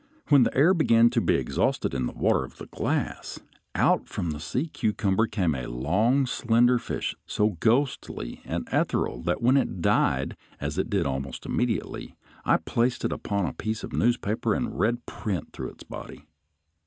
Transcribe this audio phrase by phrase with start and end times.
[0.29, 3.39] When the air began to be exhausted in the water of the glass,
[3.75, 9.43] out from the sea cucumber came a long, slender fish, so ghostly and ethereal that
[9.43, 13.93] when it died, as it did almost immediately, I placed it upon a piece of
[13.93, 16.25] newspaper and read print through its body.